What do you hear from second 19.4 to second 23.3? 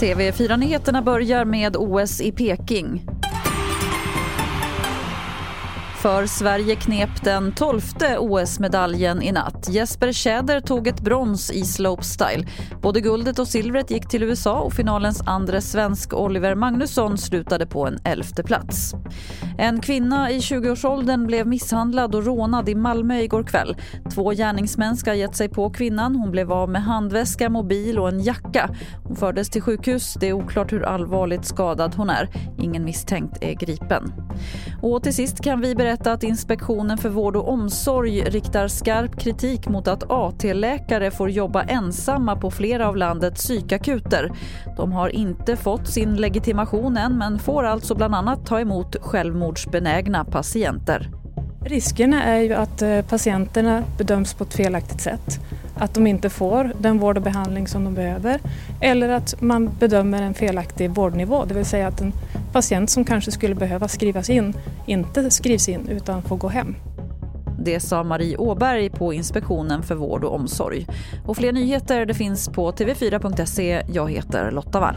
En kvinna i 20-årsåldern blev misshandlad och rånad i Malmö